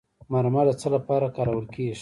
مرمر 0.31 0.65
د 0.67 0.71
څه 0.81 0.87
لپاره 0.95 1.27
کارول 1.37 1.65
کیږي؟ 1.73 1.89